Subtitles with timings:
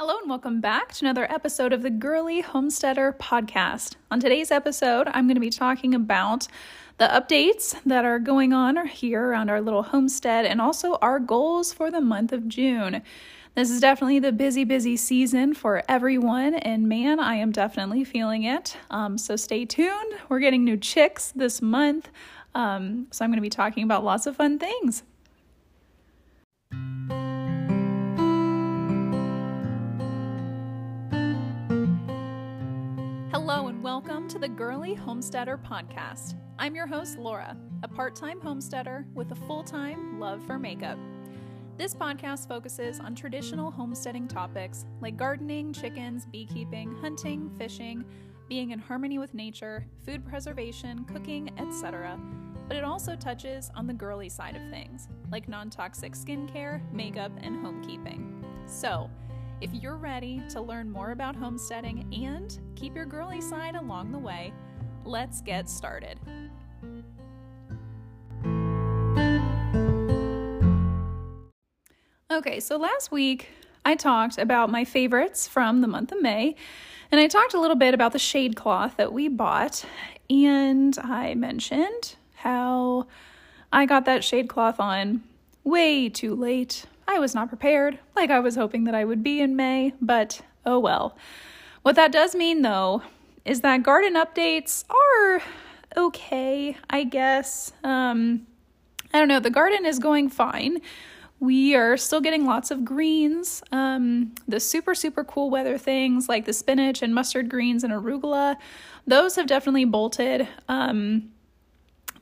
[0.00, 3.96] Hello, and welcome back to another episode of the Girly Homesteader podcast.
[4.12, 6.46] On today's episode, I'm going to be talking about
[6.98, 11.72] the updates that are going on here around our little homestead and also our goals
[11.72, 13.02] for the month of June.
[13.56, 18.44] This is definitely the busy, busy season for everyone, and man, I am definitely feeling
[18.44, 18.76] it.
[18.92, 20.14] Um, so stay tuned.
[20.28, 22.08] We're getting new chicks this month,
[22.54, 25.02] um, so I'm going to be talking about lots of fun things.
[33.50, 36.34] Hello, and welcome to the Girly Homesteader Podcast.
[36.58, 40.98] I'm your host, Laura, a part time homesteader with a full time love for makeup.
[41.78, 48.04] This podcast focuses on traditional homesteading topics like gardening, chickens, beekeeping, hunting, fishing,
[48.50, 52.20] being in harmony with nature, food preservation, cooking, etc.
[52.68, 57.32] But it also touches on the girly side of things, like non toxic skincare, makeup,
[57.40, 58.44] and homekeeping.
[58.66, 59.08] So,
[59.60, 64.18] if you're ready to learn more about homesteading and keep your girly side along the
[64.18, 64.52] way,
[65.04, 66.18] let's get started.
[72.30, 73.48] Okay, so last week
[73.84, 76.54] I talked about my favorites from the month of May,
[77.10, 79.84] and I talked a little bit about the shade cloth that we bought,
[80.30, 83.08] and I mentioned how
[83.72, 85.24] I got that shade cloth on
[85.64, 89.40] way too late I was not prepared like I was hoping that I would be
[89.40, 91.16] in May, but oh well.
[91.82, 93.02] What that does mean though
[93.46, 95.42] is that garden updates are
[95.96, 97.72] okay, I guess.
[97.82, 98.46] Um,
[99.12, 100.82] I don't know, the garden is going fine.
[101.40, 103.62] We are still getting lots of greens.
[103.72, 108.56] Um, the super, super cool weather things like the spinach and mustard greens and arugula,
[109.06, 110.46] those have definitely bolted.
[110.68, 111.30] Um,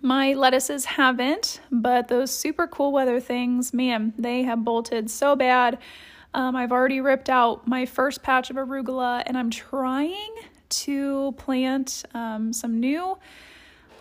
[0.01, 5.79] my lettuces haven't, but those super cool weather things, man, they have bolted so bad.
[6.35, 10.35] Um, I've already ripped out my first patch of arugula and I'm trying
[10.69, 13.17] to plant um, some new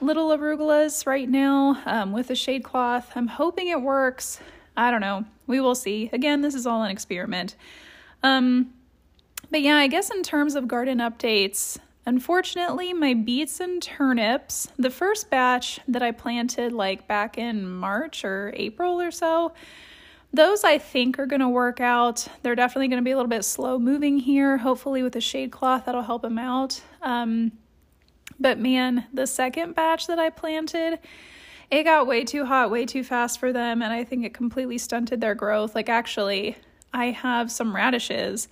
[0.01, 3.11] little arugulas right now um, with a shade cloth.
[3.15, 4.39] I'm hoping it works.
[4.75, 5.25] I don't know.
[5.47, 6.09] We will see.
[6.11, 7.55] Again, this is all an experiment.
[8.21, 8.73] Um,
[9.49, 14.91] but yeah, I guess in terms of garden updates, Unfortunately, my beets and turnips, the
[14.91, 19.53] first batch that I planted like back in March or April or so,
[20.31, 22.27] those I think are going to work out.
[22.43, 24.57] They're definitely going to be a little bit slow moving here.
[24.57, 26.81] Hopefully, with a shade cloth, that'll help them out.
[27.01, 27.53] Um,
[28.39, 30.99] but man, the second batch that I planted,
[31.71, 34.77] it got way too hot, way too fast for them, and I think it completely
[34.77, 35.73] stunted their growth.
[35.73, 36.57] Like, actually,
[36.93, 38.47] I have some radishes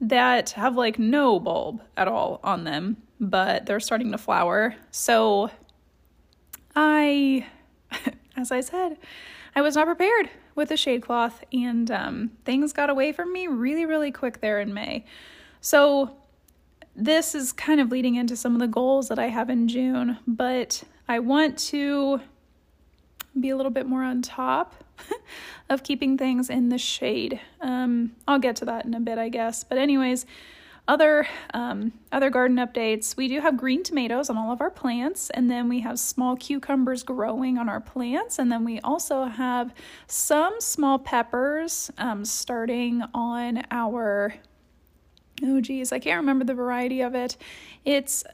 [0.00, 4.74] that have like no bulb at all on them, but they're starting to flower.
[4.90, 5.50] So
[6.74, 7.46] I,
[8.36, 8.98] as I said,
[9.54, 13.46] I was not prepared with the shade cloth, and um, things got away from me
[13.46, 15.04] really, really quick there in May.
[15.60, 16.16] So
[16.94, 20.18] this is kind of leading into some of the goals that I have in June,
[20.26, 22.20] but I want to
[23.38, 24.74] be a little bit more on top
[25.68, 27.40] of keeping things in the shade.
[27.60, 29.64] Um, I'll get to that in a bit, I guess.
[29.64, 30.26] But anyways,
[30.88, 33.16] other um, other garden updates.
[33.16, 36.36] We do have green tomatoes on all of our plants, and then we have small
[36.36, 39.74] cucumbers growing on our plants, and then we also have
[40.06, 44.34] some small peppers um, starting on our.
[45.42, 47.36] Oh geez, I can't remember the variety of it.
[47.84, 48.24] It's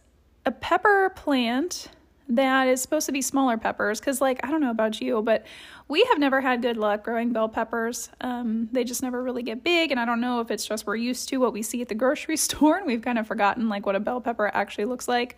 [0.45, 1.89] a pepper plant
[2.37, 5.47] that is supposed to be smaller peppers because like i don't know about you but
[5.89, 8.09] we have never had good luck growing bell peppers.
[8.21, 10.97] Um, they just never really get big and i don't know if it's just we're
[10.97, 13.87] used to what we see at the grocery store and we've kind of forgotten like
[13.87, 15.37] what a bell pepper actually looks like.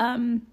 [0.00, 0.46] Um,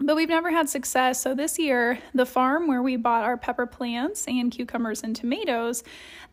[0.00, 1.20] but we've never had success.
[1.20, 5.84] So this year the farm where we bought our pepper plants and cucumbers and tomatoes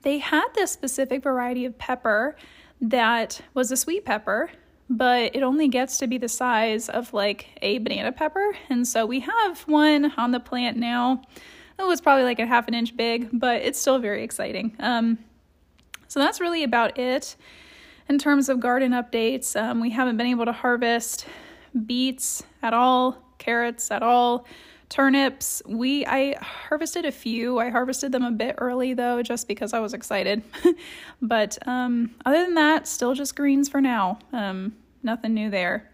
[0.02, 2.38] they had this specific variety of pepper
[2.82, 4.50] that was a sweet pepper
[4.90, 8.54] but it only gets to be the size of like a banana pepper.
[8.70, 11.22] And so we have one on the plant now.
[11.78, 14.76] It was probably like a half an inch big, but it's still very exciting.
[14.80, 15.20] Um,
[16.08, 17.36] so that's really about it
[18.10, 19.60] in terms of garden updates.
[19.60, 21.28] Um, we haven't been able to harvest
[21.86, 24.46] beets at all, carrots at all,
[24.90, 25.62] turnips.
[25.66, 27.60] We I harvested a few.
[27.60, 30.44] I harvested them a bit early though, just because I was excited.
[31.22, 34.20] but um, other than that, still just greens for now.
[34.34, 35.90] Um, nothing new there.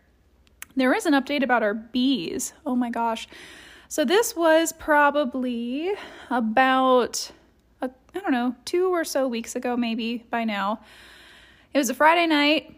[0.75, 2.53] There is an update about our bees.
[2.65, 3.27] Oh my gosh.
[3.87, 5.91] So this was probably
[6.29, 7.31] about
[8.15, 10.79] I don't know, two or so weeks ago, maybe by now.
[11.73, 12.73] It was a Friday night.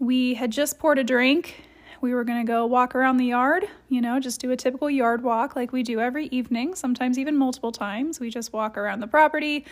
[0.00, 1.65] We had just poured a drink
[2.06, 4.88] we were going to go walk around the yard, you know, just do a typical
[4.88, 8.20] yard walk like we do every evening, sometimes even multiple times.
[8.20, 9.66] We just walk around the property,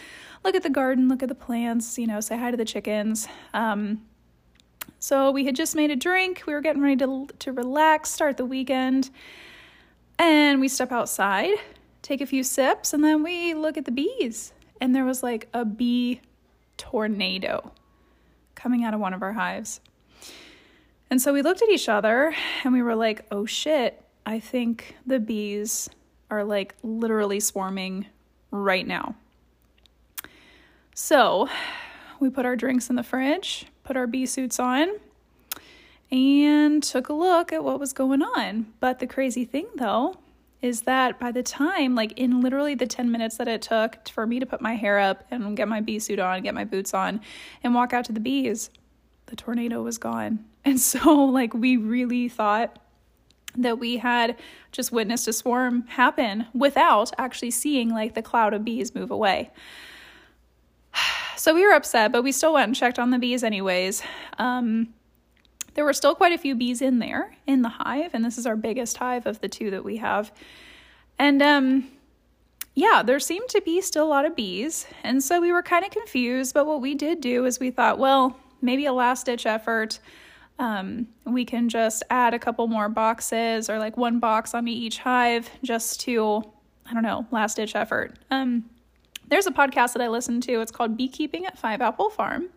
[0.44, 3.28] look at the garden, look at the plants, you know, say hi to the chickens.
[3.54, 4.02] Um,
[4.98, 6.42] so we had just made a drink.
[6.44, 9.10] We were getting ready to, to relax, start the weekend.
[10.18, 11.54] And we step outside,
[12.02, 14.52] take a few sips, and then we look at the bees.
[14.80, 16.20] And there was like a bee
[16.78, 17.70] tornado
[18.56, 19.80] coming out of one of our hives.
[21.14, 22.34] And so we looked at each other
[22.64, 25.88] and we were like, oh shit, I think the bees
[26.28, 28.06] are like literally swarming
[28.50, 29.14] right now.
[30.92, 31.48] So
[32.18, 34.88] we put our drinks in the fridge, put our bee suits on,
[36.10, 38.72] and took a look at what was going on.
[38.80, 40.16] But the crazy thing though
[40.62, 44.26] is that by the time, like in literally the 10 minutes that it took for
[44.26, 46.92] me to put my hair up and get my bee suit on, get my boots
[46.92, 47.20] on,
[47.62, 48.68] and walk out to the bees,
[49.26, 50.44] the tornado was gone.
[50.64, 52.78] And so, like, we really thought
[53.56, 54.36] that we had
[54.72, 59.50] just witnessed a swarm happen without actually seeing like the cloud of bees move away.
[61.36, 64.02] So we were upset, but we still went and checked on the bees anyways.
[64.38, 64.94] Um,
[65.74, 68.46] there were still quite a few bees in there in the hive, and this is
[68.46, 70.32] our biggest hive of the two that we have.
[71.18, 71.88] And um,
[72.74, 75.84] yeah, there seemed to be still a lot of bees, and so we were kind
[75.84, 76.54] of confused.
[76.54, 79.98] But what we did do is we thought, well, maybe a last ditch effort.
[80.58, 84.98] Um, we can just add a couple more boxes or like one box onto each
[84.98, 86.42] hive just to,
[86.86, 88.16] I don't know, last ditch effort.
[88.30, 88.64] Um,
[89.28, 90.60] there's a podcast that I listen to.
[90.60, 92.50] It's called Beekeeping at Five Apple Farm.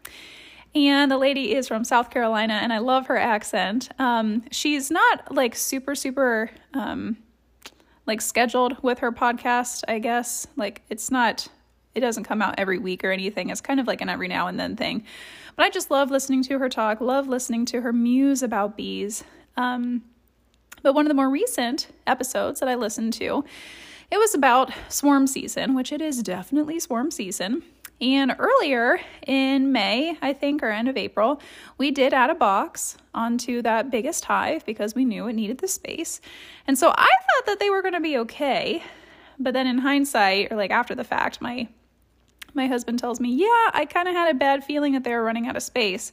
[0.75, 3.89] And the lady is from South Carolina, and I love her accent.
[3.97, 7.17] Um, she's not like super, super um,
[8.05, 10.45] like scheduled with her podcast, I guess.
[10.55, 11.47] Like it's not,
[11.97, 13.49] it doesn't come out every week or anything.
[13.49, 15.03] It's kind of like an every now and then thing.
[15.55, 19.23] But I just love listening to her talk, love listening to her muse about bees.
[19.57, 20.03] Um,
[20.83, 23.43] but one of the more recent episodes that I listened to,
[24.11, 27.63] it was about swarm season, which it is definitely swarm season.
[27.99, 31.41] And earlier in May, I think, or end of April,
[31.79, 35.67] we did add a box onto that biggest hive because we knew it needed the
[35.67, 36.21] space.
[36.67, 38.83] And so I thought that they were going to be okay.
[39.39, 41.67] But then in hindsight, or like after the fact, my
[42.57, 45.23] my husband tells me, Yeah, I kind of had a bad feeling that they were
[45.23, 46.11] running out of space.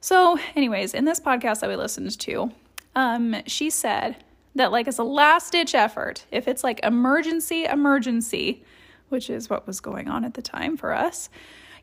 [0.00, 2.50] So, anyways, in this podcast that we listened to,
[2.96, 4.16] um, she said
[4.54, 8.64] that, like, as a last ditch effort, if it's like emergency, emergency,
[9.10, 11.28] which is what was going on at the time for us,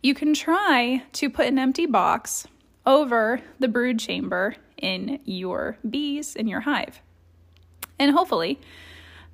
[0.02, 2.48] you can try to put an empty box
[2.86, 7.02] over the brood chamber in your bees in your hive.
[8.00, 8.60] And hopefully,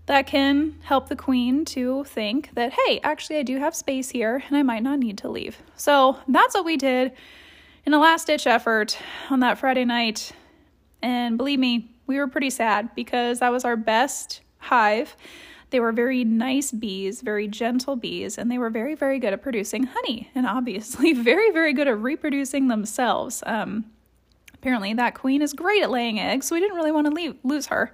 [0.06, 4.44] that can help the queen to think that, hey, actually, I do have space here
[4.48, 5.58] and I might not need to leave.
[5.78, 7.14] So that's what we did
[7.86, 8.98] in a last ditch effort
[9.30, 10.34] on that Friday night.
[11.02, 15.16] And believe me, we were pretty sad because that was our best hive.
[15.70, 19.42] They were very nice bees, very gentle bees, and they were very, very good at
[19.42, 23.42] producing honey and obviously very, very good at reproducing themselves.
[23.46, 23.86] Um,
[24.54, 27.36] apparently, that queen is great at laying eggs, so we didn't really want to leave,
[27.44, 27.92] lose her.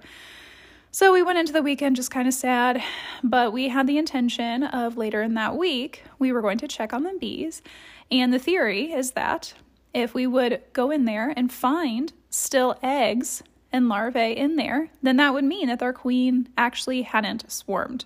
[0.92, 2.82] So we went into the weekend just kind of sad,
[3.22, 6.92] but we had the intention of later in that week, we were going to check
[6.92, 7.62] on the bees.
[8.10, 9.54] And the theory is that
[9.94, 15.16] if we would go in there and find still eggs and larvae in there, then
[15.18, 18.04] that would mean that their queen actually hadn't swarmed.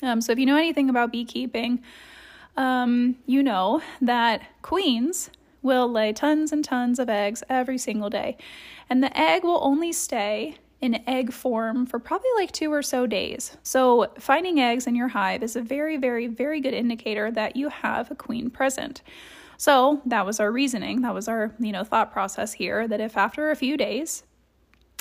[0.00, 1.82] Um, so if you know anything about beekeeping,
[2.56, 8.36] um, you know that queens will lay tons and tons of eggs every single day.
[8.88, 13.06] And the egg will only stay in egg form for probably like two or so
[13.06, 13.56] days.
[13.62, 17.68] So, finding eggs in your hive is a very, very, very good indicator that you
[17.68, 19.02] have a queen present.
[19.58, 21.02] So, that was our reasoning.
[21.02, 24.22] That was our, you know, thought process here that if after a few days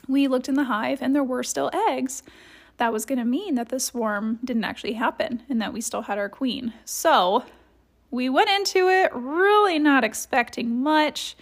[0.07, 2.23] we looked in the hive and there were still eggs,
[2.77, 6.03] that was going to mean that the swarm didn't actually happen and that we still
[6.03, 6.73] had our queen.
[6.83, 7.45] So,
[8.11, 11.37] we went into it really not expecting much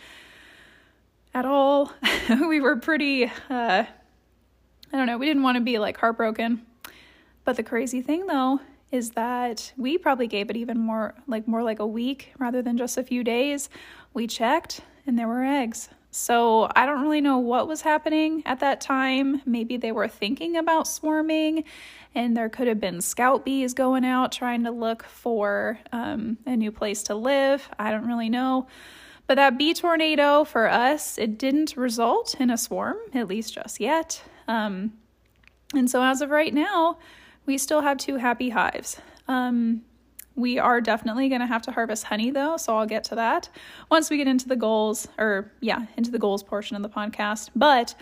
[1.33, 1.91] at all.
[2.47, 3.85] we were pretty uh,
[4.91, 6.65] I don't know, we didn't want to be like heartbroken.
[7.43, 8.59] But the crazy thing though
[8.91, 12.77] is that we probably gave it even more like more like a week rather than
[12.77, 13.69] just a few days.
[14.13, 15.89] We checked and there were eggs.
[16.11, 19.41] So I don't really know what was happening at that time.
[19.45, 21.63] Maybe they were thinking about swarming,
[22.15, 26.55] and there could have been scout bees going out trying to look for um, a
[26.55, 27.69] new place to live.
[27.77, 28.67] I don't really know.
[29.27, 33.79] But that bee tornado for us, it didn't result in a swarm, at least just
[33.79, 34.23] yet.
[34.47, 34.93] Um,
[35.73, 36.97] and so as of right now,
[37.45, 39.01] we still have two happy hives.
[39.27, 39.83] Um,
[40.35, 43.49] We are definitely going to have to harvest honey though, so I'll get to that
[43.89, 47.49] once we get into the goals, or yeah, into the goals portion of the podcast.
[47.55, 47.95] But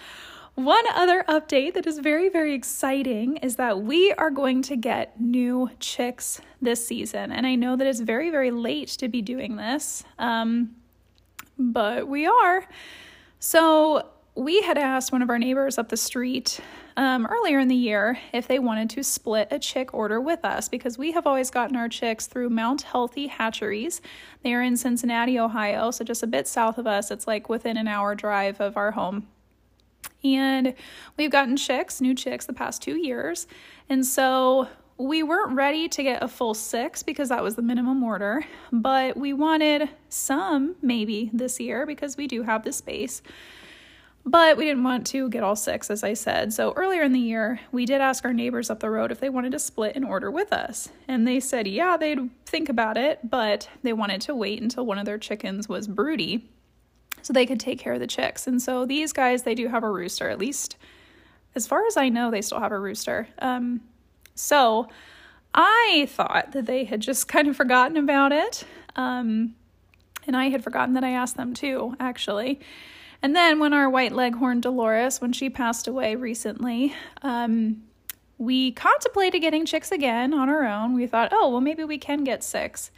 [0.55, 5.19] one other update that is very, very exciting is that we are going to get
[5.19, 7.31] new chicks this season.
[7.31, 10.75] And I know that it's very, very late to be doing this, um,
[11.57, 12.67] but we are.
[13.39, 16.60] So we had asked one of our neighbors up the street
[16.98, 20.68] um, earlier in the year if they wanted to split a chick order with us
[20.68, 24.01] because we have always gotten our chicks through Mount Healthy Hatcheries.
[24.44, 27.12] They are in Cincinnati, Ohio, so just a bit south of us.
[27.12, 29.27] It's like within an hour drive of our home.
[30.24, 30.74] And
[31.18, 33.48] we've gotten chicks, new chicks, the past two years.
[33.88, 38.04] And so we weren't ready to get a full six because that was the minimum
[38.04, 43.22] order, but we wanted some maybe this year because we do have the space.
[44.27, 46.51] But we didn't want to get all six, as I said.
[46.51, 49.29] So earlier in the year, we did ask our neighbors up the road if they
[49.29, 50.89] wanted to split an order with us.
[51.08, 54.98] And they said, yeah, they'd think about it, but they wanted to wait until one
[54.98, 56.50] of their chickens was broody
[57.22, 58.48] so they could take care of the chicks.
[58.48, 60.75] And so these guys, they do have a rooster, at least
[61.53, 63.27] as far as I know, they still have a rooster.
[63.39, 63.82] Um,
[64.34, 64.89] so
[65.53, 68.65] I thought that they had just kind of forgotten about it.
[68.96, 69.55] Um,
[70.27, 72.60] and I had forgotten that I asked them too, actually.
[73.22, 77.84] And then when our white leghorn Dolores, when she passed away recently, um,
[78.38, 80.93] we contemplated getting chicks again on our own.
[80.93, 82.91] We thought, oh, well, maybe we can get six.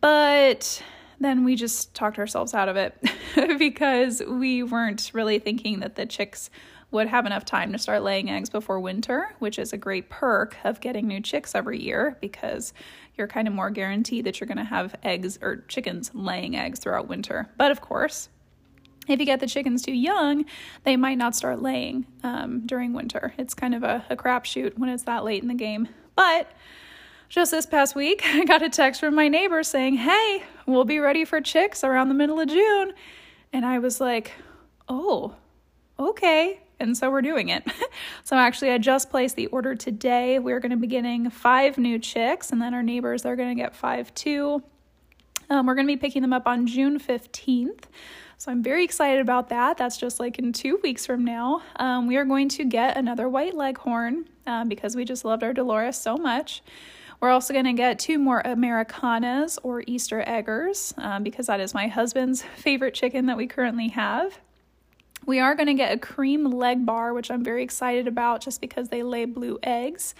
[0.00, 0.82] But
[1.20, 2.98] then we just talked ourselves out of it
[3.58, 6.50] because we weren't really thinking that the chicks
[6.90, 10.56] would have enough time to start laying eggs before winter, which is a great perk
[10.64, 12.72] of getting new chicks every year because
[13.16, 16.78] you're kind of more guaranteed that you're going to have eggs or chickens laying eggs
[16.78, 17.50] throughout winter.
[17.56, 18.28] But of course,
[19.08, 20.44] if you get the chickens too young,
[20.84, 23.34] they might not start laying um, during winter.
[23.38, 25.88] It's kind of a, a crapshoot when it's that late in the game.
[26.14, 26.50] But
[27.28, 30.98] just this past week, I got a text from my neighbor saying, Hey, we'll be
[30.98, 32.92] ready for chicks around the middle of June.
[33.52, 34.32] And I was like,
[34.88, 35.34] Oh,
[35.98, 36.60] okay.
[36.78, 37.64] And so we're doing it.
[38.24, 40.38] so actually, I just placed the order today.
[40.38, 43.60] We're going to be getting five new chicks, and then our neighbors, they're going to
[43.60, 44.62] get five too.
[45.48, 47.84] Um, we're going to be picking them up on June 15th.
[48.38, 49.78] So I'm very excited about that.
[49.78, 51.62] That's just like in two weeks from now.
[51.76, 55.54] Um, we are going to get another white leghorn um, because we just loved our
[55.54, 56.62] Dolores so much.
[57.20, 61.72] We're also going to get two more Americanas or Easter eggers um, because that is
[61.72, 64.38] my husband's favorite chicken that we currently have.
[65.26, 68.88] We are going to get a cream legbar, which I'm very excited about just because
[68.88, 70.14] they lay blue eggs.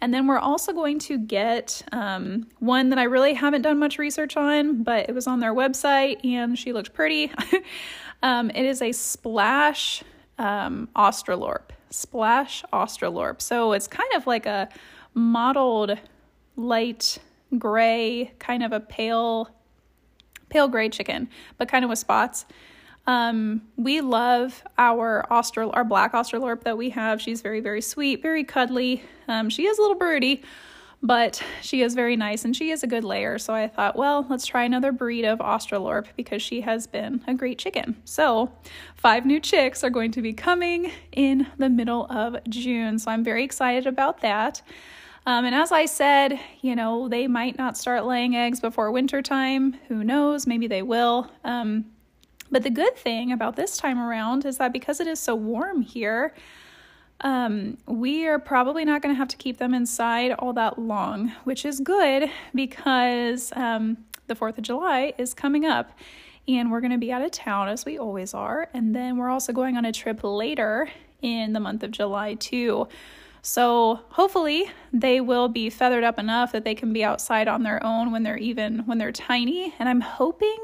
[0.00, 3.98] And then we're also going to get um, one that I really haven't done much
[3.98, 7.32] research on, but it was on their website and she looked pretty.
[8.22, 10.02] um, it is a splash
[10.38, 11.70] um, Australorp.
[11.90, 13.40] Splash Australorp.
[13.40, 14.68] So it's kind of like a
[15.14, 15.98] mottled
[16.56, 17.18] light
[17.56, 19.48] gray, kind of a pale,
[20.48, 22.44] pale gray chicken, but kind of with spots.
[23.08, 27.22] Um, we love our Austral, our black Australorp that we have.
[27.22, 29.02] She's very, very sweet, very cuddly.
[29.28, 30.42] Um, she is a little broody,
[31.02, 33.38] but she is very nice and she is a good layer.
[33.38, 37.32] So I thought, well, let's try another breed of Australorp because she has been a
[37.32, 37.96] great chicken.
[38.04, 38.52] So
[38.94, 42.98] five new chicks are going to be coming in the middle of June.
[42.98, 44.60] So I'm very excited about that.
[45.24, 49.78] Um, and as I said, you know, they might not start laying eggs before wintertime.
[49.88, 50.46] Who knows?
[50.46, 51.30] Maybe they will.
[51.42, 51.86] Um,
[52.50, 55.82] but the good thing about this time around is that because it is so warm
[55.82, 56.34] here,
[57.20, 61.32] um, we are probably not going to have to keep them inside all that long,
[61.44, 65.90] which is good because um, the 4th of July is coming up
[66.46, 68.70] and we're going to be out of town as we always are.
[68.72, 70.88] And then we're also going on a trip later
[71.20, 72.88] in the month of July, too.
[73.42, 77.84] So hopefully they will be feathered up enough that they can be outside on their
[77.84, 79.74] own when they're even when they're tiny.
[79.78, 80.56] And I'm hoping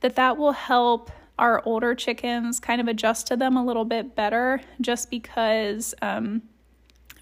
[0.00, 4.14] that that will help our older chickens kind of adjust to them a little bit
[4.14, 6.42] better just because um,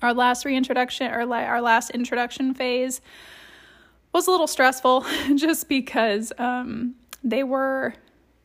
[0.02, 3.00] our last reintroduction or la- our last introduction phase
[4.12, 5.04] was a little stressful
[5.34, 7.94] just because um, they were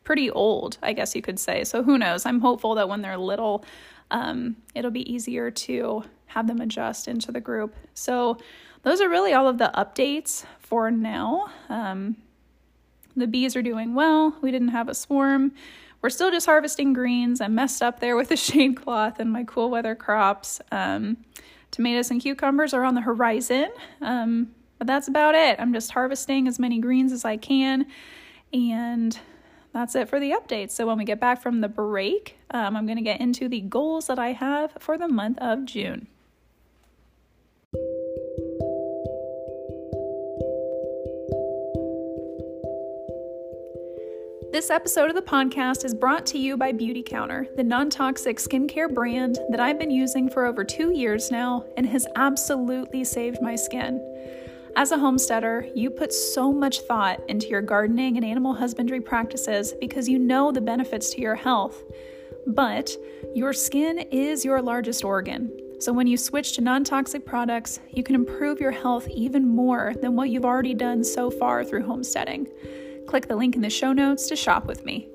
[0.04, 1.64] pretty old, I guess you could say.
[1.64, 2.26] So who knows?
[2.26, 3.64] I'm hopeful that when they're little,
[4.10, 7.74] um, it'll be easier to have them adjust into the group.
[7.94, 8.38] So
[8.82, 11.50] those are really all of the updates for now.
[11.68, 12.16] Um,
[13.16, 14.36] the bees are doing well.
[14.40, 15.52] We didn't have a swarm.
[16.00, 17.40] We're still just harvesting greens.
[17.40, 20.60] I messed up there with the shade cloth and my cool weather crops.
[20.70, 21.18] Um,
[21.70, 25.60] tomatoes and cucumbers are on the horizon, um, but that's about it.
[25.60, 27.86] I'm just harvesting as many greens as I can,
[28.52, 29.18] and
[29.72, 30.72] that's it for the updates.
[30.72, 33.60] So when we get back from the break, um, I'm going to get into the
[33.60, 36.08] goals that I have for the month of June.
[44.52, 48.92] This episode of the podcast is brought to you by Beautycounter, the non toxic skincare
[48.92, 53.54] brand that I've been using for over two years now and has absolutely saved my
[53.56, 53.98] skin.
[54.76, 59.72] As a homesteader, you put so much thought into your gardening and animal husbandry practices
[59.80, 61.82] because you know the benefits to your health.
[62.46, 62.94] But
[63.34, 65.50] your skin is your largest organ.
[65.80, 69.94] So when you switch to non toxic products, you can improve your health even more
[70.02, 72.48] than what you've already done so far through homesteading.
[73.06, 75.08] Click the link in the show notes to shop with me.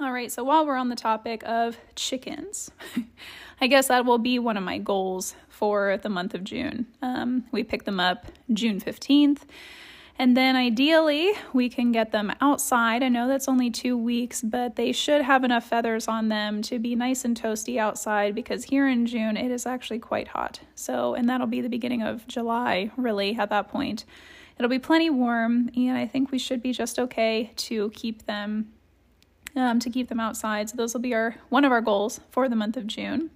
[0.00, 2.70] All right, so while we're on the topic of chickens,
[3.60, 6.86] I guess that will be one of my goals for the month of June.
[7.02, 9.42] Um, we pick them up June 15th
[10.22, 13.02] and then ideally, we can get them outside.
[13.02, 16.78] I know that's only two weeks, but they should have enough feathers on them to
[16.78, 20.60] be nice and toasty outside because here in June it is actually quite hot.
[20.76, 24.04] So, and that'll be the beginning of July, really, at that point.
[24.56, 28.72] It'll be plenty warm, and I think we should be just okay to keep them.
[29.56, 30.70] Um, to keep them outside.
[30.70, 33.30] So those will be our one of our goals for the month of June.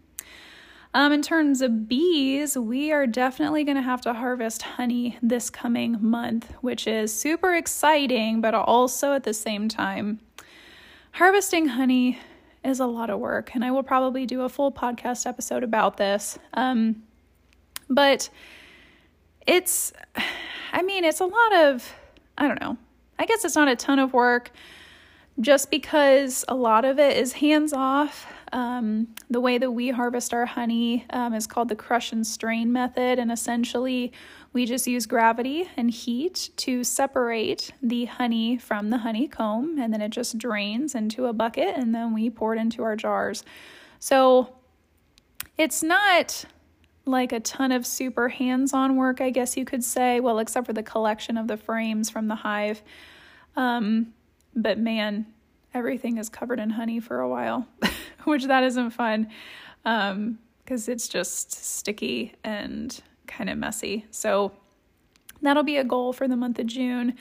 [0.96, 5.50] Um, in terms of bees, we are definitely going to have to harvest honey this
[5.50, 10.20] coming month, which is super exciting, but also at the same time,
[11.12, 12.18] harvesting honey
[12.64, 15.98] is a lot of work, and I will probably do a full podcast episode about
[15.98, 16.38] this.
[16.54, 17.02] Um,
[17.90, 18.30] but
[19.46, 19.92] it's,
[20.72, 21.92] I mean, it's a lot of,
[22.38, 22.78] I don't know,
[23.18, 24.50] I guess it's not a ton of work
[25.40, 28.32] just because a lot of it is hands off.
[28.52, 32.72] Um, the way that we harvest our honey um, is called the crush and strain
[32.72, 34.12] method, and essentially,
[34.52, 40.00] we just use gravity and heat to separate the honey from the honeycomb, and then
[40.00, 43.44] it just drains into a bucket, and then we pour it into our jars.
[43.98, 44.54] So,
[45.58, 46.44] it's not
[47.06, 50.20] like a ton of super hands on work, I guess you could say.
[50.20, 52.82] Well, except for the collection of the frames from the hive.
[53.54, 54.12] Um,
[54.54, 55.26] but man,
[55.76, 57.68] everything is covered in honey for a while.
[58.26, 59.28] which that isn't fun
[59.82, 64.04] because um, it's just sticky and kind of messy.
[64.10, 64.52] So
[65.42, 67.14] that'll be a goal for the month of June.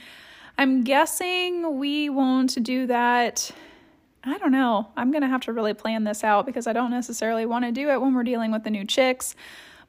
[0.57, 3.51] I'm guessing we won't do that.
[4.23, 4.87] I don't know.
[4.97, 7.71] I'm going to have to really plan this out because I don't necessarily want to
[7.71, 9.35] do it when we're dealing with the new chicks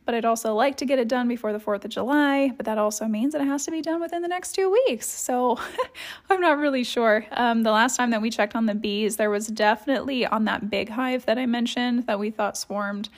[0.06, 2.78] but I'd also like to get it done before the 4th of July, but that
[2.78, 5.06] also means that it has to be done within the next two weeks.
[5.06, 5.58] So
[6.30, 7.26] I'm not really sure.
[7.32, 10.70] Um, the last time that we checked on the bees, there was definitely on that
[10.70, 13.08] big hive that I mentioned that we thought swarmed.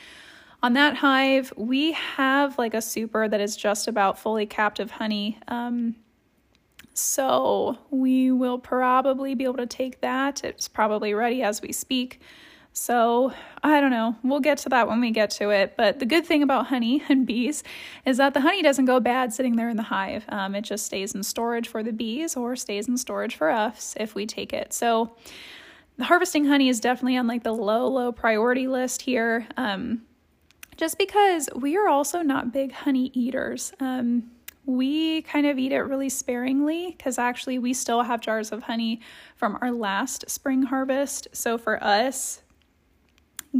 [0.62, 5.38] On that hive, we have like a super that is just about fully captive honey.
[5.46, 5.94] Um,
[6.94, 10.42] so we will probably be able to take that.
[10.42, 12.20] It's probably ready as we speak.
[12.81, 13.33] So,
[13.64, 14.14] I don't know.
[14.23, 15.75] We'll get to that when we get to it.
[15.77, 17.64] But the good thing about honey and bees
[18.07, 20.25] is that the honey doesn't go bad sitting there in the hive.
[20.29, 23.95] Um, it just stays in storage for the bees or stays in storage for us
[23.99, 24.73] if we take it.
[24.73, 25.17] So,
[26.01, 29.49] harvesting honey is definitely on like the low, low priority list here.
[29.57, 30.03] Um,
[30.77, 33.73] just because we are also not big honey eaters.
[33.81, 34.31] Um,
[34.67, 39.01] we kind of eat it really sparingly because actually we still have jars of honey
[39.35, 41.27] from our last spring harvest.
[41.33, 42.43] So for us,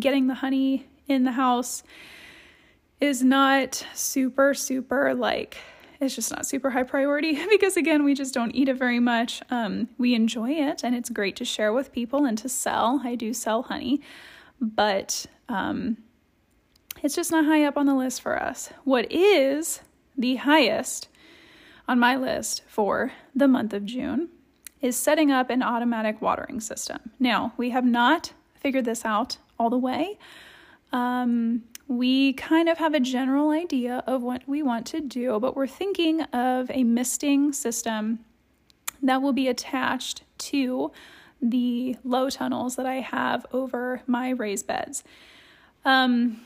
[0.01, 1.83] getting the honey in the house
[3.01, 5.59] is not super, super like,
[6.01, 9.43] it's just not super high priority because, again, we just don't eat it very much.
[9.51, 13.01] Um, we enjoy it and it's great to share with people and to sell.
[13.05, 14.01] I do sell honey,
[14.61, 15.99] but um,
[17.03, 18.71] it's just not high up on the list for us.
[18.85, 19.81] What is
[20.17, 21.09] the highest
[21.87, 24.29] on my list for the month of June
[24.81, 27.11] is setting up an automatic watering system.
[27.19, 30.19] Now, we have not figured this out all the way.
[30.93, 35.57] Um, we kind of have a general idea of what we want to do, but
[35.57, 38.21] we're thinking of a misting system
[39.03, 40.93] that will be attached to
[41.41, 45.05] the low tunnels that I have over my raised beds.
[45.85, 46.41] Um,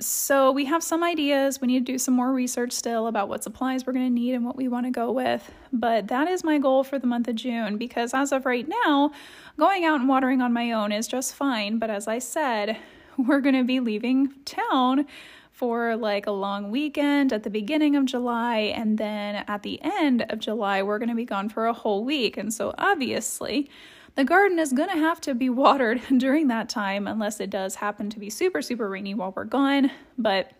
[0.00, 1.60] so we have some ideas.
[1.60, 4.34] We need to do some more research still about what supplies we're going to need
[4.34, 5.52] and what we want to go with.
[5.72, 9.12] But that is my goal for the month of June because as of right now,
[9.58, 11.78] going out and watering on my own is just fine.
[11.78, 12.78] But as I said,
[13.16, 15.06] we're going to be leaving town
[15.52, 18.72] for like a long weekend at the beginning of July.
[18.74, 22.04] And then at the end of July, we're going to be gone for a whole
[22.04, 22.38] week.
[22.38, 23.68] And so obviously,
[24.16, 27.76] the garden is going to have to be watered during that time unless it does
[27.76, 29.90] happen to be super, super rainy while we're gone.
[30.18, 30.52] But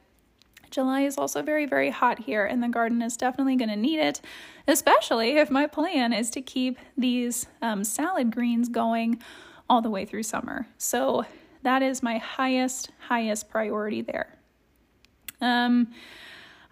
[0.70, 3.98] July is also very, very hot here, and the garden is definitely going to need
[3.98, 4.20] it,
[4.68, 9.20] especially if my plan is to keep these um, salad greens going
[9.68, 10.66] all the way through summer.
[10.78, 11.24] So
[11.62, 14.38] that is my highest, highest priority there.
[15.40, 15.88] Um,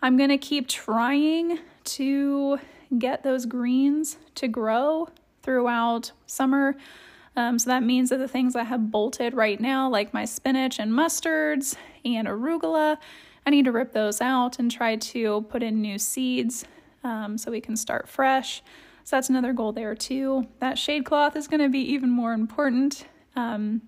[0.00, 2.58] I'm going to keep trying to
[2.98, 5.08] get those greens to grow
[5.48, 6.76] throughout summer.
[7.34, 10.78] Um, so that means that the things I have bolted right now, like my spinach
[10.78, 12.98] and mustards and arugula,
[13.46, 16.66] I need to rip those out and try to put in new seeds
[17.02, 18.62] um, so we can start fresh.
[19.04, 20.46] So that's another goal there too.
[20.58, 23.06] That shade cloth is going to be even more important.
[23.34, 23.80] Um,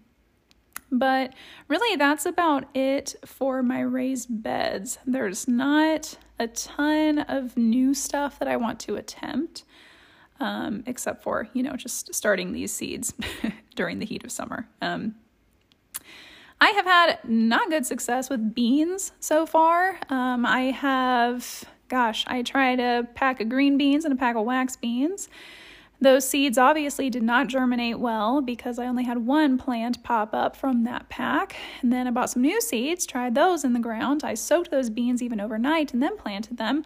[0.91, 1.35] but
[1.69, 4.99] really, that's about it for my raised beds.
[5.07, 9.65] There's not a ton of new stuff that I want to attempt,
[10.41, 13.15] um, except for, you know, just starting these seeds
[13.75, 14.69] during the heat of summer.
[14.83, 15.15] Um,
[16.61, 19.99] I have had not good success with beans so far.
[20.11, 24.45] Um, I have, gosh, I tried a pack of green beans and a pack of
[24.45, 25.29] wax beans
[26.01, 30.57] those seeds obviously did not germinate well because I only had one plant pop up
[30.57, 31.57] from that pack.
[31.83, 34.25] And then I bought some new seeds, tried those in the ground.
[34.25, 36.85] I soaked those beans even overnight and then planted them.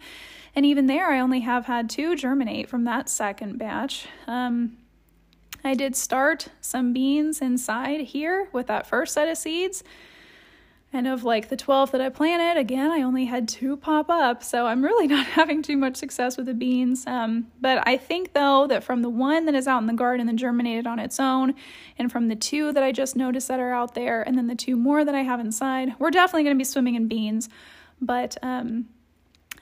[0.55, 4.07] And even there, I only have had two germinate from that second batch.
[4.25, 4.77] Um,
[5.63, 9.83] I did start some beans inside here with that first set of seeds
[10.95, 14.43] and of like the 12 that I planted, again, I only had two pop up.
[14.43, 17.05] So I'm really not having too much success with the beans.
[17.05, 20.27] Um, but I think though that from the one that is out in the garden
[20.27, 21.53] that germinated on its own,
[21.97, 24.55] and from the two that I just noticed that are out there, and then the
[24.55, 27.49] two more that I have inside, we're definitely going to be swimming in beans.
[27.99, 28.87] But um,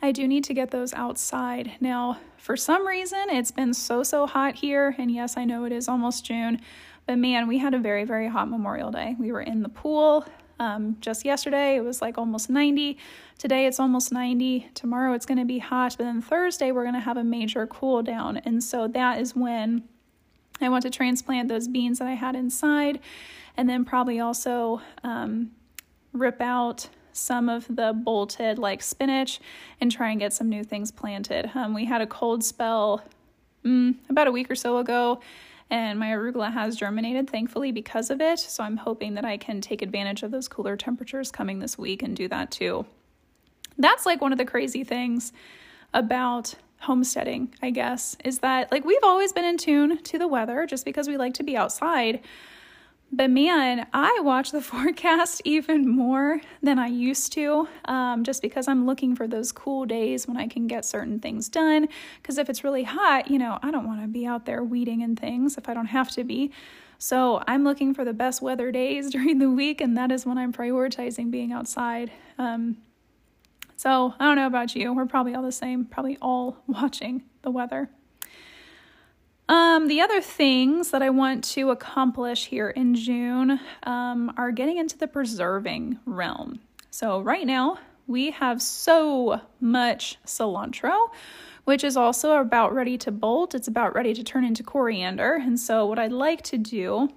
[0.04, 1.72] I do need to get those outside.
[1.80, 4.94] Now, for some reason, it's been so, so hot here.
[4.98, 6.60] And yes, I know it is almost June.
[7.08, 9.16] But man, we had a very, very hot Memorial Day.
[9.18, 10.26] We were in the pool.
[10.60, 12.98] Um, just yesterday, it was like almost 90.
[13.38, 14.72] Today, it's almost 90.
[14.74, 15.96] Tomorrow, it's going to be hot.
[15.98, 18.36] But then Thursday, we're going to have a major cool down.
[18.40, 19.86] And so that is when
[20.60, 23.00] I want to transplant those beans that I had inside.
[23.56, 25.52] And then probably also um,
[26.12, 29.40] rip out some of the bolted like spinach
[29.80, 31.52] and try and get some new things planted.
[31.56, 33.04] Um, we had a cold spell
[33.64, 35.22] mm, about a week or so ago
[35.70, 38.38] and my arugula has germinated thankfully because of it.
[38.38, 42.04] So I'm hoping that I can take advantage of those cooler temperatures coming this week
[42.04, 42.86] and do that too.
[43.78, 45.34] That's like one of the crazy things
[45.94, 50.68] about homesteading, I guess, is that like we've always been in tune to the weather
[50.68, 52.22] just because we like to be outside.
[53.16, 58.68] But man, I watch the forecast even more than I used to, um, just because
[58.68, 61.88] I'm looking for those cool days when I can get certain things done.
[62.20, 65.04] Because if it's really hot, you know, I don't want to be out there weeding
[65.04, 66.52] and things if I don't have to be.
[66.98, 70.40] So I'm looking for the best weather days during the week, and that is when
[70.40, 72.12] I'm prioritizing being outside.
[72.40, 72.78] Um,
[73.76, 74.92] so I don't know about you.
[74.92, 77.92] We're probably all the same, probably all watching the weather.
[79.50, 84.78] Um, the other things that I want to accomplish here in June um, are getting
[84.78, 86.62] into the preserving realm.
[86.92, 91.10] So, right now, we have so much cilantro,
[91.66, 93.54] which is also about ready to bolt.
[93.56, 95.34] It's about ready to turn into coriander.
[95.36, 97.10] And so, what I'd like to do,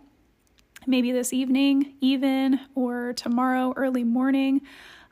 [0.86, 4.62] maybe this evening, even, or tomorrow, early morning,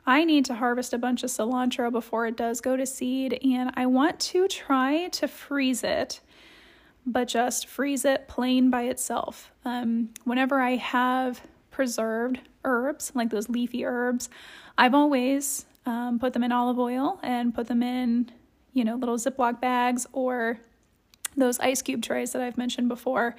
[0.05, 3.71] I need to harvest a bunch of cilantro before it does go to seed, and
[3.75, 6.19] I want to try to freeze it
[7.05, 9.51] but just freeze it plain by itself.
[9.63, 11.41] Um, whenever I have
[11.71, 14.29] preserved herbs, like those leafy herbs,
[14.77, 18.31] I've always um, put them in olive oil and put them in,
[18.73, 20.59] you know, little Ziploc bags or
[21.37, 23.35] those ice cube trays that I've mentioned before.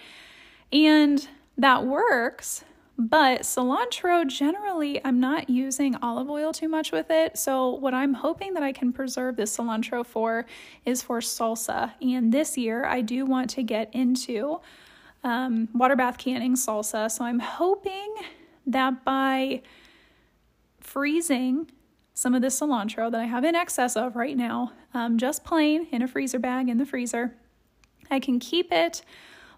[0.72, 1.26] And
[1.58, 2.64] that works
[2.98, 7.36] but cilantro, generally, I'm not using olive oil too much with it.
[7.36, 10.46] So, what I'm hoping that I can preserve this cilantro for
[10.86, 11.92] is for salsa.
[12.00, 14.60] And this year, I do want to get into
[15.24, 17.10] um, water bath canning salsa.
[17.10, 18.14] So, I'm hoping
[18.66, 19.60] that by
[20.80, 21.70] freezing
[22.14, 25.86] some of this cilantro that I have in excess of right now, um, just plain
[25.92, 27.34] in a freezer bag in the freezer,
[28.10, 29.02] I can keep it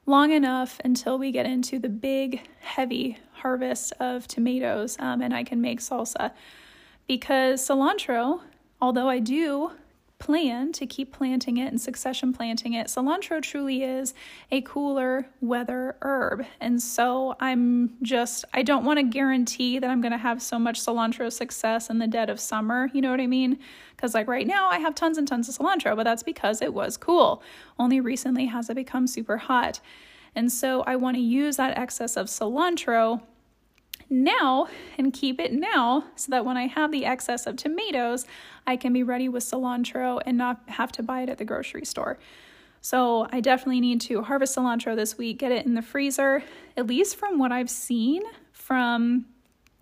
[0.07, 5.45] long enough until we get into the big, heavy harvest of tomatoes um, and I
[5.45, 6.33] can make salsa.
[7.07, 8.41] Because cilantro,
[8.81, 9.73] although I do
[10.19, 14.15] plan to keep planting it and succession planting it, cilantro truly is
[14.51, 16.45] a cooler weather herb.
[16.61, 20.59] And so I'm just, I don't want to guarantee that I'm going to have so
[20.59, 22.91] much cilantro success in the dead of summer.
[22.93, 23.59] You know what I mean?
[23.97, 26.75] Because, like, right now I have tons and tons of cilantro, but that's because it
[26.75, 27.43] was cool.
[27.79, 29.81] Only recently has it become super hot.
[30.39, 33.23] And so I want to use that excess of cilantro
[34.09, 38.25] now and keep it now so that when I have the excess of tomatoes,
[38.65, 41.85] I can be ready with cilantro and not have to buy it at the grocery
[41.85, 42.21] store.
[42.81, 46.45] So I definitely need to harvest cilantro this week, get it in the freezer.
[46.77, 48.23] At least from what I've seen
[48.53, 49.27] from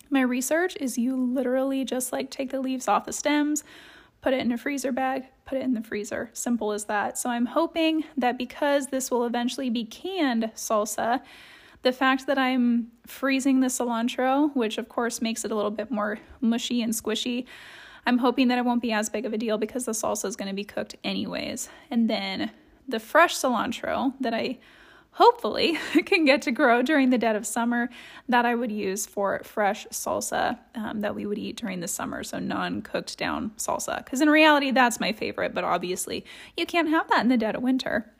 [0.08, 3.62] my research is you literally just like take the leaves off the stems,
[4.22, 6.28] put it in a freezer bag, put it in the freezer.
[6.34, 7.16] Simple as that.
[7.16, 11.22] So I'm hoping that because this will eventually be canned salsa,
[11.82, 15.90] the fact that I'm freezing the cilantro, which of course makes it a little bit
[15.90, 17.46] more mushy and squishy,
[18.04, 20.36] I'm hoping that it won't be as big of a deal because the salsa is
[20.36, 21.68] going to be cooked anyways.
[21.90, 22.50] And then
[22.88, 24.58] the fresh cilantro that I
[25.16, 27.88] hopefully can get to grow during the dead of summer
[28.28, 32.22] that I would use for fresh salsa um, that we would eat during the summer.
[32.22, 34.04] So non cooked down salsa.
[34.04, 37.56] Because in reality, that's my favorite, but obviously you can't have that in the dead
[37.56, 38.12] of winter.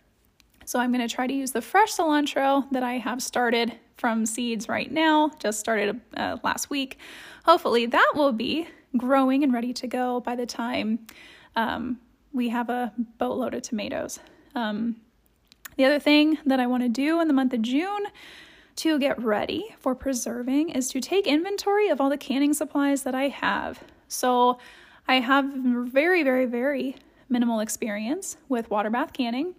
[0.65, 4.25] So I'm going to try to use the fresh cilantro that I have started from
[4.25, 6.99] seeds right now, just started uh, last week.
[7.45, 11.07] Hopefully, that will be growing and ready to go by the time
[11.57, 11.99] um,
[12.33, 14.19] we have a boatload of tomatoes.
[14.55, 14.97] Um,
[15.77, 18.07] the other thing that I want to do in the month of June
[18.77, 23.15] to get ready for preserving is to take inventory of all the canning supplies that
[23.15, 23.83] I have.
[24.09, 24.59] So
[25.09, 26.97] I have very, very, very
[27.29, 29.55] minimal experience with water bath canning.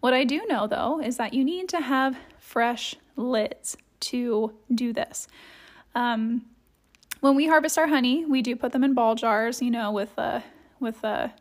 [0.00, 4.92] What I do know though is that you need to have fresh lids to do
[4.92, 5.28] this.
[5.94, 6.46] Um,
[7.20, 10.16] when we harvest our honey, we do put them in ball jars, you know, with
[10.18, 10.42] a
[10.80, 11.32] with a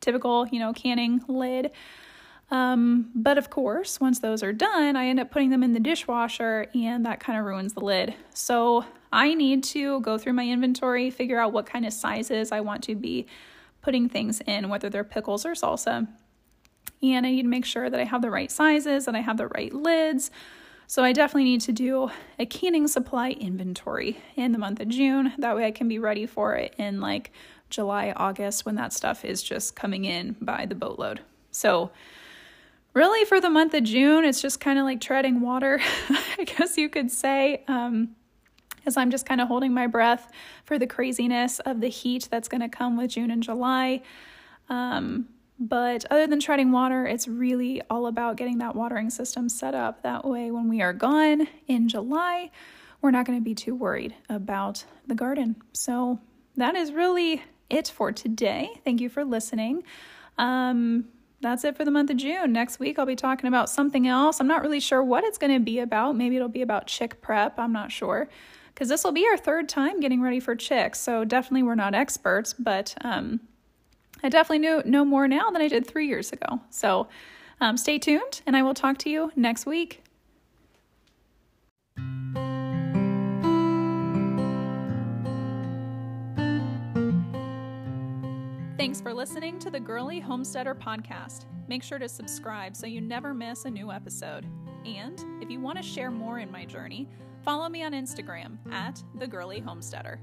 [0.00, 1.70] typical, you know, canning lid.
[2.50, 5.80] Um, but of course, once those are done, I end up putting them in the
[5.80, 8.14] dishwasher and that kind of ruins the lid.
[8.34, 12.60] So I need to go through my inventory, figure out what kind of sizes I
[12.60, 13.26] want to be
[13.82, 16.06] putting things in, whether they're pickles or salsa.
[17.02, 19.36] And I need to make sure that I have the right sizes and I have
[19.36, 20.30] the right lids
[20.88, 25.32] so I definitely need to do a canning supply inventory in the month of June.
[25.38, 27.32] That way I can be ready for it in like
[27.70, 31.20] July, August when that stuff is just coming in by the boatload.
[31.50, 31.90] So
[32.96, 35.78] really for the month of June, it's just kind of like treading water,
[36.38, 37.62] I guess you could say.
[37.68, 38.16] Um,
[38.86, 40.30] as I'm just kind of holding my breath
[40.64, 44.00] for the craziness of the heat that's going to come with June and July.
[44.70, 45.28] Um,
[45.58, 50.02] but other than treading water, it's really all about getting that watering system set up.
[50.02, 52.50] That way, when we are gone in July,
[53.02, 55.56] we're not going to be too worried about the garden.
[55.72, 56.20] So,
[56.56, 58.70] that is really it for today.
[58.84, 59.82] Thank you for listening.
[60.38, 61.06] Um,
[61.40, 62.52] that's it for the month of June.
[62.52, 64.40] Next week, I'll be talking about something else.
[64.40, 66.16] I'm not really sure what it's going to be about.
[66.16, 67.58] Maybe it'll be about chick prep.
[67.58, 68.28] I'm not sure.
[68.72, 71.00] Because this will be our third time getting ready for chicks.
[71.00, 73.40] So, definitely, we're not experts, but um,
[74.22, 76.60] I definitely know, know more now than I did three years ago.
[76.70, 77.08] So
[77.60, 80.02] um, stay tuned, and I will talk to you next week.
[88.86, 91.46] Thanks for listening to the Girly Homesteader podcast.
[91.66, 94.46] Make sure to subscribe so you never miss a new episode.
[94.84, 97.08] And if you want to share more in my journey,
[97.42, 100.20] follow me on Instagram at the Girly Homesteader.